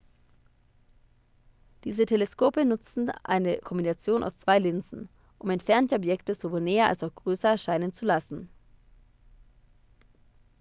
diese 1.83 2.07
teleskope 2.07 2.65
nutzten 2.65 3.11
eine 3.23 3.59
kombination 3.59 4.23
aus 4.23 4.35
zwei 4.35 4.57
linsen 4.57 5.09
um 5.37 5.51
entfernte 5.51 5.93
objekte 5.93 6.33
sowohl 6.33 6.59
näher 6.61 6.87
als 6.89 7.03
auch 7.03 7.13
größer 7.13 7.49
erscheinen 7.49 7.93
zu 7.93 8.05
lassen 8.05 8.49